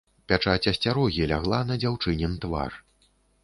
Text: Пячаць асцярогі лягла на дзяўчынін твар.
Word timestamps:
Пячаць 0.31 0.69
асцярогі 0.71 1.29
лягла 1.33 1.61
на 1.69 1.79
дзяўчынін 1.87 2.37
твар. 2.47 2.71